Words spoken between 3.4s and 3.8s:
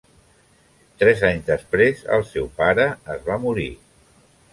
morir.